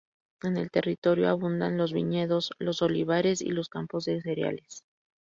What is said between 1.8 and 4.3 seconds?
viñedos, los olivares y los campos de